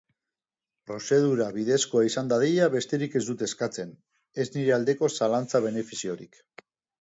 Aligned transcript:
Prozedura 0.91 1.49
bidezkoa 1.57 2.01
izan 2.07 2.31
dadila 2.31 2.69
besterik 2.77 3.19
ez 3.19 3.21
dut 3.27 3.43
eskatzen, 3.49 3.93
ez 4.45 4.47
nire 4.57 4.75
aldeko 4.79 5.11
zalantza-benefiziorik. 5.19 6.43